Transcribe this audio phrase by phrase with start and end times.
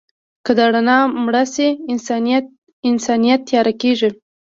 [0.45, 1.67] که دا رڼا مړه شي،
[2.91, 4.09] انسانیت تیاره کېږي.